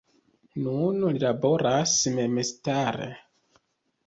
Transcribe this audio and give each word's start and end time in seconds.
Nun 0.67 1.03
li 1.17 1.21
laboras 1.25 1.93
memstare. 2.29 3.11